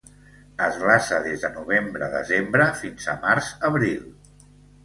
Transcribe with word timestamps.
Es 0.67 0.77
glaça 0.83 1.19
des 1.25 1.43
de 1.43 1.51
novembre-desembre 1.57 2.67
fins 2.83 3.11
a 3.15 3.15
març-abril. 3.27 4.09